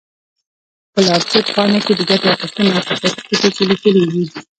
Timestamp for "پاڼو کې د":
1.55-2.01